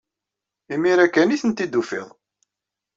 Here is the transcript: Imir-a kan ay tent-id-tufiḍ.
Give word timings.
Imir-a 0.73 1.07
kan 1.07 1.33
ay 1.33 1.39
tent-id-tufiḍ. 1.41 2.07